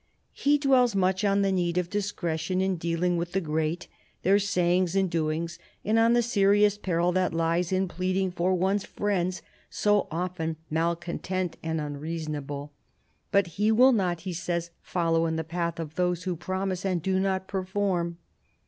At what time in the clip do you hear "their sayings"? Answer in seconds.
4.23-4.95